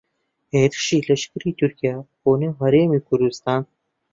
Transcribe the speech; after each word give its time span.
هێرشی 0.53 1.05
لەشکریی 1.07 1.57
تورکیا 1.59 1.95
بۆ 2.21 2.31
نێو 2.41 2.59
هەرێمی 2.61 3.05
کوردستان 3.07 3.61